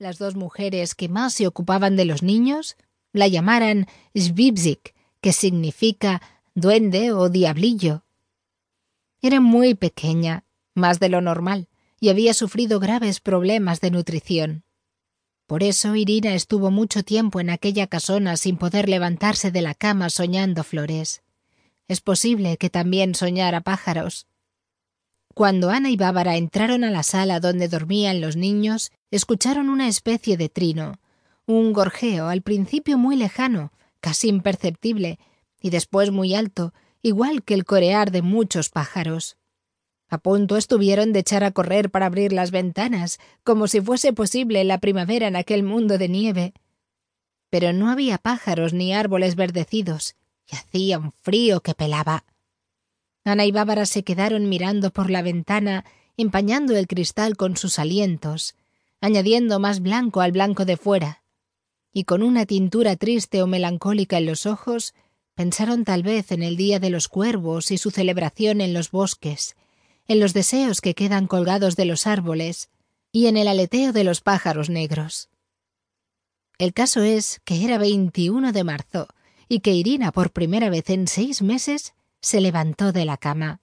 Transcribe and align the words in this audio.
las 0.00 0.16
dos 0.16 0.34
mujeres 0.34 0.94
que 0.94 1.10
más 1.10 1.34
se 1.34 1.46
ocupaban 1.46 1.94
de 1.94 2.06
los 2.06 2.22
niños 2.22 2.76
la 3.12 3.28
llamaran 3.28 3.86
Svibzik, 4.14 4.94
que 5.20 5.34
significa 5.34 6.22
duende 6.54 7.12
o 7.12 7.28
diablillo. 7.28 8.02
Era 9.20 9.40
muy 9.40 9.74
pequeña, 9.74 10.44
más 10.74 11.00
de 11.00 11.10
lo 11.10 11.20
normal, 11.20 11.68
y 12.00 12.08
había 12.08 12.32
sufrido 12.32 12.80
graves 12.80 13.20
problemas 13.20 13.82
de 13.82 13.90
nutrición. 13.90 14.64
Por 15.46 15.62
eso 15.62 15.94
Irina 15.94 16.34
estuvo 16.34 16.70
mucho 16.70 17.02
tiempo 17.02 17.38
en 17.38 17.50
aquella 17.50 17.86
casona 17.86 18.38
sin 18.38 18.56
poder 18.56 18.88
levantarse 18.88 19.50
de 19.50 19.60
la 19.60 19.74
cama 19.74 20.08
soñando 20.08 20.64
flores. 20.64 21.22
Es 21.88 22.00
posible 22.00 22.56
que 22.56 22.70
también 22.70 23.14
soñara 23.14 23.60
pájaros. 23.60 24.26
Cuando 25.34 25.70
Ana 25.70 25.90
y 25.90 25.96
Bárbara 25.96 26.36
entraron 26.36 26.84
a 26.84 26.90
la 26.90 27.02
sala 27.02 27.40
donde 27.40 27.68
dormían 27.68 28.20
los 28.20 28.36
niños, 28.36 28.90
escucharon 29.10 29.68
una 29.68 29.88
especie 29.88 30.36
de 30.36 30.48
trino, 30.48 30.98
un 31.46 31.72
gorjeo 31.72 32.28
al 32.28 32.42
principio 32.42 32.98
muy 32.98 33.16
lejano, 33.16 33.72
casi 34.00 34.28
imperceptible, 34.28 35.18
y 35.60 35.70
después 35.70 36.10
muy 36.10 36.34
alto, 36.34 36.72
igual 37.02 37.42
que 37.42 37.54
el 37.54 37.64
corear 37.64 38.10
de 38.10 38.22
muchos 38.22 38.68
pájaros. 38.70 39.36
A 40.08 40.18
punto 40.18 40.56
estuvieron 40.56 41.12
de 41.12 41.20
echar 41.20 41.44
a 41.44 41.52
correr 41.52 41.90
para 41.90 42.06
abrir 42.06 42.32
las 42.32 42.50
ventanas, 42.50 43.20
como 43.44 43.68
si 43.68 43.80
fuese 43.80 44.12
posible 44.12 44.64
la 44.64 44.78
primavera 44.78 45.28
en 45.28 45.36
aquel 45.36 45.62
mundo 45.62 45.98
de 45.98 46.08
nieve. 46.08 46.54
Pero 47.48 47.72
no 47.72 47.90
había 47.90 48.18
pájaros 48.18 48.72
ni 48.72 48.92
árboles 48.92 49.36
verdecidos, 49.36 50.16
y 50.50 50.56
hacía 50.56 50.98
un 50.98 51.12
frío 51.20 51.60
que 51.60 51.74
pelaba. 51.74 52.24
Ana 53.24 53.44
y 53.44 53.52
Bárbara 53.52 53.86
se 53.86 54.02
quedaron 54.02 54.48
mirando 54.48 54.90
por 54.90 55.10
la 55.10 55.22
ventana, 55.22 55.84
empañando 56.16 56.76
el 56.76 56.86
cristal 56.86 57.36
con 57.36 57.56
sus 57.56 57.78
alientos, 57.78 58.54
añadiendo 59.00 59.58
más 59.60 59.80
blanco 59.80 60.20
al 60.20 60.32
blanco 60.32 60.64
de 60.64 60.76
fuera, 60.76 61.22
y 61.92 62.04
con 62.04 62.22
una 62.22 62.46
tintura 62.46 62.96
triste 62.96 63.42
o 63.42 63.46
melancólica 63.46 64.18
en 64.18 64.26
los 64.26 64.46
ojos, 64.46 64.94
pensaron 65.34 65.84
tal 65.84 66.02
vez 66.02 66.32
en 66.32 66.42
el 66.42 66.56
Día 66.56 66.78
de 66.80 66.90
los 66.90 67.08
Cuervos 67.08 67.70
y 67.70 67.78
su 67.78 67.90
celebración 67.90 68.60
en 68.60 68.74
los 68.74 68.90
bosques, 68.90 69.56
en 70.06 70.20
los 70.20 70.34
deseos 70.34 70.80
que 70.80 70.94
quedan 70.94 71.26
colgados 71.26 71.76
de 71.76 71.84
los 71.84 72.06
árboles 72.06 72.68
y 73.12 73.26
en 73.26 73.36
el 73.36 73.48
aleteo 73.48 73.92
de 73.92 74.04
los 74.04 74.20
pájaros 74.20 74.70
negros. 74.70 75.30
El 76.58 76.74
caso 76.74 77.02
es 77.02 77.40
que 77.44 77.64
era 77.64 77.78
21 77.78 78.52
de 78.52 78.64
marzo 78.64 79.08
y 79.48 79.60
que 79.60 79.72
Irina 79.72 80.12
por 80.12 80.30
primera 80.30 80.68
vez 80.68 80.90
en 80.90 81.08
seis 81.08 81.42
meses 81.42 81.94
se 82.20 82.40
levantó 82.40 82.92
de 82.92 83.04
la 83.04 83.16
cama. 83.16 83.60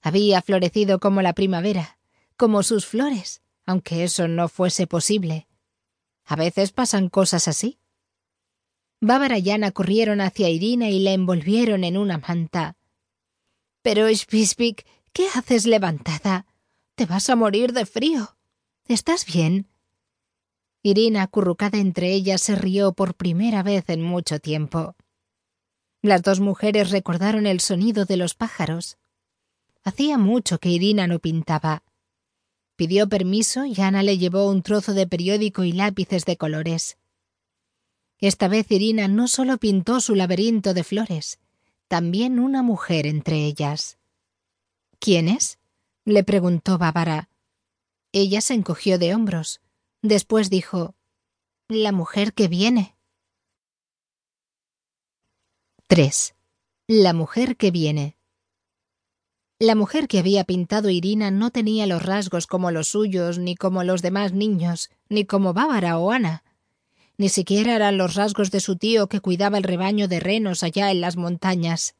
Había 0.00 0.42
florecido 0.42 0.98
como 1.00 1.22
la 1.22 1.32
primavera, 1.32 1.98
como 2.36 2.62
sus 2.62 2.86
flores, 2.86 3.42
aunque 3.66 4.04
eso 4.04 4.28
no 4.28 4.48
fuese 4.48 4.86
posible. 4.86 5.48
A 6.24 6.36
veces 6.36 6.72
pasan 6.72 7.08
cosas 7.08 7.48
así. 7.48 7.78
Bárbara 9.00 9.38
y 9.38 9.50
Ana 9.50 9.72
corrieron 9.72 10.20
hacia 10.20 10.48
Irina 10.48 10.88
y 10.88 11.00
la 11.00 11.12
envolvieron 11.12 11.84
en 11.84 11.96
una 11.96 12.18
manta. 12.18 12.76
Pero, 13.82 14.12
Spispik, 14.14 14.86
¿Qué 15.12 15.28
haces 15.34 15.66
levantada? 15.66 16.46
Te 16.94 17.04
vas 17.04 17.28
a 17.28 17.36
morir 17.36 17.74
de 17.74 17.84
frío. 17.84 18.38
¿Estás 18.88 19.26
bien? 19.26 19.68
Irina, 20.82 21.22
acurrucada 21.22 21.78
entre 21.78 22.14
ellas, 22.14 22.40
se 22.40 22.56
rió 22.56 22.94
por 22.94 23.14
primera 23.14 23.62
vez 23.62 23.84
en 23.88 24.02
mucho 24.02 24.40
tiempo. 24.40 24.96
Las 26.02 26.22
dos 26.22 26.40
mujeres 26.40 26.90
recordaron 26.90 27.46
el 27.46 27.60
sonido 27.60 28.04
de 28.04 28.16
los 28.16 28.34
pájaros. 28.34 28.98
Hacía 29.84 30.18
mucho 30.18 30.58
que 30.58 30.68
Irina 30.68 31.06
no 31.06 31.20
pintaba. 31.20 31.84
Pidió 32.74 33.08
permiso 33.08 33.64
y 33.66 33.80
Ana 33.80 34.02
le 34.02 34.18
llevó 34.18 34.50
un 34.50 34.64
trozo 34.64 34.94
de 34.94 35.06
periódico 35.06 35.62
y 35.62 35.70
lápices 35.70 36.24
de 36.24 36.36
colores. 36.36 36.98
Esta 38.18 38.48
vez 38.48 38.68
Irina 38.70 39.06
no 39.06 39.28
solo 39.28 39.58
pintó 39.58 40.00
su 40.00 40.16
laberinto 40.16 40.74
de 40.74 40.82
flores, 40.82 41.38
también 41.86 42.40
una 42.40 42.64
mujer 42.64 43.06
entre 43.06 43.44
ellas. 43.44 43.98
¿Quién 44.98 45.28
es? 45.28 45.60
le 46.04 46.24
preguntó 46.24 46.78
Bárbara. 46.78 47.28
Ella 48.10 48.40
se 48.40 48.54
encogió 48.54 48.98
de 48.98 49.14
hombros. 49.14 49.60
Después 50.02 50.50
dijo 50.50 50.96
La 51.68 51.92
mujer 51.92 52.32
que 52.32 52.48
viene. 52.48 52.91
3. 55.94 56.34
La 56.86 57.12
mujer 57.12 57.58
que 57.58 57.70
viene. 57.70 58.16
La 59.58 59.74
mujer 59.74 60.08
que 60.08 60.20
había 60.20 60.44
pintado 60.44 60.88
Irina 60.88 61.30
no 61.30 61.50
tenía 61.50 61.86
los 61.86 62.02
rasgos 62.02 62.46
como 62.46 62.70
los 62.70 62.88
suyos, 62.88 63.38
ni 63.38 63.56
como 63.56 63.84
los 63.84 64.00
demás 64.00 64.32
niños, 64.32 64.88
ni 65.10 65.26
como 65.26 65.52
Bárbara 65.52 65.98
o 65.98 66.10
Ana. 66.10 66.44
Ni 67.18 67.28
siquiera 67.28 67.76
eran 67.76 67.98
los 67.98 68.14
rasgos 68.14 68.50
de 68.50 68.60
su 68.60 68.76
tío 68.76 69.10
que 69.10 69.20
cuidaba 69.20 69.58
el 69.58 69.64
rebaño 69.64 70.08
de 70.08 70.18
renos 70.18 70.62
allá 70.62 70.90
en 70.90 71.02
las 71.02 71.18
montañas. 71.18 71.94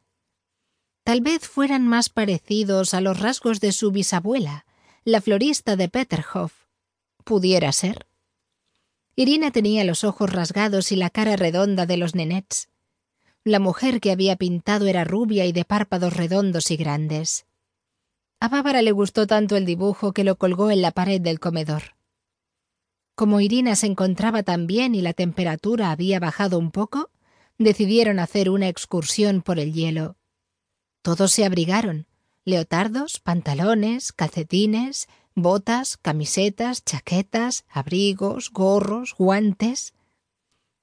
Tal 1.04 1.20
vez 1.20 1.46
fueran 1.46 1.86
más 1.86 2.08
parecidos 2.08 2.94
a 2.94 3.02
los 3.02 3.20
rasgos 3.20 3.60
de 3.60 3.72
su 3.72 3.90
bisabuela, 3.90 4.64
la 5.04 5.20
florista 5.20 5.76
de 5.76 5.90
Peterhof. 5.90 6.54
Pudiera 7.24 7.70
ser. 7.72 8.06
Irina 9.16 9.50
tenía 9.50 9.84
los 9.84 10.02
ojos 10.02 10.32
rasgados 10.32 10.92
y 10.92 10.96
la 10.96 11.10
cara 11.10 11.36
redonda 11.36 11.84
de 11.84 11.98
los 11.98 12.14
nenets. 12.14 12.71
La 13.44 13.58
mujer 13.58 14.00
que 14.00 14.12
había 14.12 14.36
pintado 14.36 14.86
era 14.86 15.02
rubia 15.02 15.46
y 15.46 15.52
de 15.52 15.64
párpados 15.64 16.16
redondos 16.16 16.70
y 16.70 16.76
grandes. 16.76 17.44
A 18.38 18.48
Bárbara 18.48 18.82
le 18.82 18.92
gustó 18.92 19.26
tanto 19.26 19.56
el 19.56 19.66
dibujo 19.66 20.12
que 20.12 20.22
lo 20.22 20.36
colgó 20.36 20.70
en 20.70 20.80
la 20.80 20.92
pared 20.92 21.20
del 21.20 21.40
comedor. 21.40 21.96
Como 23.16 23.40
Irina 23.40 23.74
se 23.74 23.86
encontraba 23.86 24.44
tan 24.44 24.68
bien 24.68 24.94
y 24.94 25.02
la 25.02 25.12
temperatura 25.12 25.90
había 25.90 26.20
bajado 26.20 26.56
un 26.58 26.70
poco, 26.70 27.10
decidieron 27.58 28.20
hacer 28.20 28.48
una 28.48 28.68
excursión 28.68 29.42
por 29.42 29.58
el 29.58 29.72
hielo. 29.72 30.16
Todos 31.02 31.32
se 31.32 31.44
abrigaron. 31.44 32.06
Leotardos, 32.44 33.18
pantalones, 33.18 34.12
calcetines, 34.12 35.08
botas, 35.34 35.96
camisetas, 35.96 36.84
chaquetas, 36.84 37.64
abrigos, 37.68 38.50
gorros, 38.52 39.14
guantes. 39.18 39.94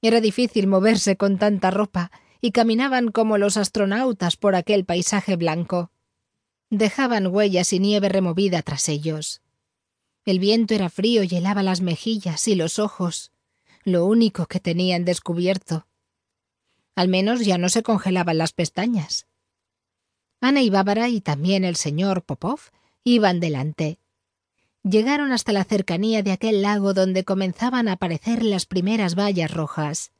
Era 0.02 0.19
difícil 0.19 0.68
moverse 0.68 1.16
con 1.18 1.38
tanta 1.38 1.72
ropa, 1.72 2.12
y 2.41 2.51
caminaban 2.51 3.11
como 3.11 3.38
los 3.38 3.57
astronautas 3.57 4.38
por 4.38 4.55
aquel 4.55 4.85
paisaje 4.85 5.35
blanco. 5.35 5.91
Dejaban 6.69 7.27
huellas 7.27 7.73
y 7.73 7.79
nieve 7.79 8.09
removida 8.09 8.61
tras 8.61 8.89
ellos. 8.89 9.41
El 10.25 10.39
viento 10.39 10.73
era 10.73 10.89
frío 10.89 11.23
y 11.23 11.35
helaba 11.35 11.63
las 11.63 11.81
mejillas 11.81 12.47
y 12.47 12.55
los 12.55 12.77
ojos, 12.79 13.31
lo 13.83 14.05
único 14.05 14.45
que 14.45 14.59
tenían 14.59 15.05
descubierto. 15.05 15.88
Al 16.95 17.07
menos 17.07 17.45
ya 17.45 17.57
no 17.57 17.69
se 17.69 17.81
congelaban 17.81 18.38
las 18.38 18.53
pestañas. 18.53 19.25
Ana 20.41 20.61
y 20.61 20.69
Bárbara 20.69 21.09
y 21.09 21.21
también 21.21 21.63
el 21.63 21.75
señor 21.75 22.23
Popov 22.23 22.59
iban 23.03 23.39
delante. 23.39 24.00
Llegaron 24.83 25.31
hasta 25.31 25.51
la 25.51 25.63
cercanía 25.63 26.23
de 26.23 26.31
aquel 26.31 26.61
lago 26.61 26.94
donde 26.94 27.25
comenzaban 27.25 27.88
a 27.88 27.94
aparecer 27.94 28.44
las 28.44 28.66
primeras 28.66 29.16
vallas 29.16 29.51
rojas. 29.51 30.11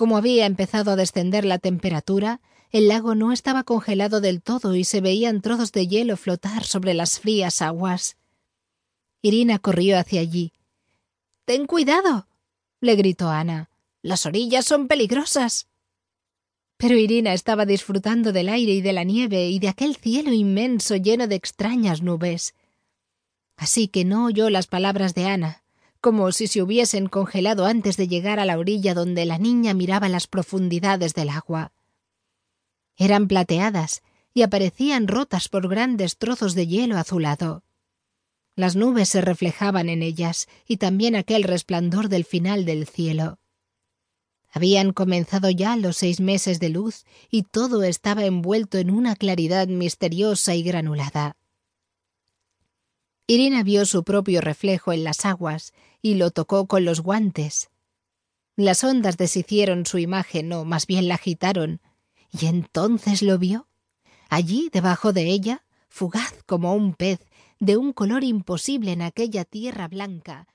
Como 0.00 0.16
había 0.16 0.46
empezado 0.46 0.92
a 0.92 0.96
descender 0.96 1.44
la 1.44 1.58
temperatura, 1.58 2.40
el 2.70 2.88
lago 2.88 3.14
no 3.14 3.32
estaba 3.32 3.64
congelado 3.64 4.22
del 4.22 4.40
todo 4.40 4.74
y 4.74 4.84
se 4.84 5.02
veían 5.02 5.42
trozos 5.42 5.72
de 5.72 5.88
hielo 5.88 6.16
flotar 6.16 6.64
sobre 6.64 6.94
las 6.94 7.20
frías 7.20 7.60
aguas. 7.60 8.16
Irina 9.20 9.58
corrió 9.58 9.98
hacia 9.98 10.22
allí. 10.22 10.54
Ten 11.44 11.66
cuidado. 11.66 12.28
le 12.80 12.96
gritó 12.96 13.28
Ana. 13.28 13.68
Las 14.00 14.24
orillas 14.24 14.64
son 14.64 14.88
peligrosas. 14.88 15.68
Pero 16.78 16.96
Irina 16.96 17.34
estaba 17.34 17.66
disfrutando 17.66 18.32
del 18.32 18.48
aire 18.48 18.72
y 18.72 18.80
de 18.80 18.94
la 18.94 19.04
nieve 19.04 19.50
y 19.50 19.58
de 19.58 19.68
aquel 19.68 19.96
cielo 19.96 20.32
inmenso 20.32 20.96
lleno 20.96 21.26
de 21.26 21.34
extrañas 21.34 22.00
nubes. 22.00 22.54
Así 23.58 23.86
que 23.86 24.06
no 24.06 24.24
oyó 24.24 24.48
las 24.48 24.66
palabras 24.66 25.14
de 25.14 25.26
Ana, 25.26 25.62
como 26.00 26.32
si 26.32 26.46
se 26.46 26.62
hubiesen 26.62 27.08
congelado 27.08 27.66
antes 27.66 27.96
de 27.96 28.08
llegar 28.08 28.40
a 28.40 28.44
la 28.44 28.58
orilla 28.58 28.94
donde 28.94 29.26
la 29.26 29.38
niña 29.38 29.74
miraba 29.74 30.08
las 30.08 30.26
profundidades 30.26 31.14
del 31.14 31.28
agua. 31.28 31.72
Eran 32.96 33.28
plateadas 33.28 34.02
y 34.32 34.42
aparecían 34.42 35.08
rotas 35.08 35.48
por 35.48 35.68
grandes 35.68 36.16
trozos 36.16 36.54
de 36.54 36.66
hielo 36.66 36.96
azulado. 36.96 37.64
Las 38.56 38.76
nubes 38.76 39.08
se 39.08 39.20
reflejaban 39.20 39.88
en 39.88 40.02
ellas 40.02 40.48
y 40.66 40.76
también 40.76 41.16
aquel 41.16 41.44
resplandor 41.44 42.08
del 42.08 42.24
final 42.24 42.64
del 42.64 42.86
cielo. 42.86 43.38
Habían 44.52 44.92
comenzado 44.92 45.48
ya 45.50 45.76
los 45.76 45.96
seis 45.96 46.20
meses 46.20 46.58
de 46.58 46.70
luz 46.70 47.04
y 47.30 47.44
todo 47.44 47.84
estaba 47.84 48.24
envuelto 48.24 48.78
en 48.78 48.90
una 48.90 49.14
claridad 49.14 49.68
misteriosa 49.68 50.54
y 50.54 50.62
granulada. 50.62 51.36
Irina 53.30 53.62
vio 53.62 53.86
su 53.86 54.02
propio 54.02 54.40
reflejo 54.40 54.92
en 54.92 55.04
las 55.04 55.24
aguas 55.24 55.72
y 56.02 56.14
lo 56.14 56.32
tocó 56.32 56.66
con 56.66 56.84
los 56.84 57.00
guantes. 57.00 57.70
Las 58.56 58.82
ondas 58.82 59.18
deshicieron 59.18 59.86
su 59.86 59.98
imagen, 59.98 60.52
o 60.52 60.64
más 60.64 60.88
bien 60.88 61.06
la 61.06 61.14
agitaron, 61.14 61.80
y 62.32 62.46
entonces 62.46 63.22
lo 63.22 63.38
vio. 63.38 63.68
Allí, 64.30 64.68
debajo 64.72 65.12
de 65.12 65.26
ella, 65.26 65.64
fugaz 65.88 66.42
como 66.44 66.74
un 66.74 66.92
pez, 66.92 67.20
de 67.60 67.76
un 67.76 67.92
color 67.92 68.24
imposible 68.24 68.90
en 68.90 69.02
aquella 69.02 69.44
tierra 69.44 69.86
blanca, 69.86 70.48